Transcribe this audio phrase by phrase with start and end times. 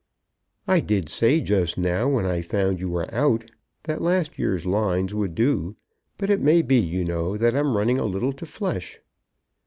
[0.67, 3.51] "I did say just now, when I found you were out,
[3.83, 5.75] that last year's lines would do;
[6.17, 8.99] but it may be, you know, that I'm running a little to flesh."